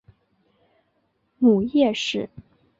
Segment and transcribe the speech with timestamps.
[1.37, 2.27] 母叶氏。